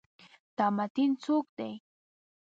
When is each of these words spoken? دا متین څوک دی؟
دا 0.57 0.67
متین 0.77 1.11
څوک 1.23 1.45
دی؟ 1.57 1.71